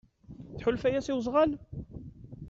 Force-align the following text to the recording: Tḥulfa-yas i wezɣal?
Tḥulfa-yas 0.57 1.07
i 1.11 1.13
wezɣal? 1.15 1.51